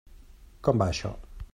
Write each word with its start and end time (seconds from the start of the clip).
Com 0.69 0.83
va 0.85 0.89
això? 0.95 1.15